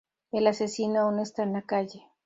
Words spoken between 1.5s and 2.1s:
la calle